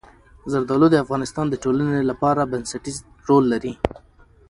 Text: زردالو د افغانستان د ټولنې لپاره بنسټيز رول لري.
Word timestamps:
زردالو 0.51 0.87
د 0.91 0.95
افغانستان 1.03 1.45
د 1.49 1.55
ټولنې 1.63 2.03
لپاره 2.11 2.49
بنسټيز 2.51 2.97
رول 3.27 3.43
لري. 3.53 3.73